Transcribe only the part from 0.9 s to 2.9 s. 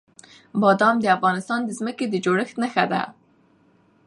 د افغانستان د ځمکې د جوړښت نښه